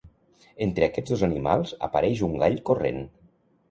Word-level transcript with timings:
Entre 0.67 0.87
aquests 0.87 1.13
dos 1.15 1.25
animals 1.29 1.77
apareix 1.91 2.27
un 2.31 2.37
gall 2.43 2.61
corrent. 2.73 3.03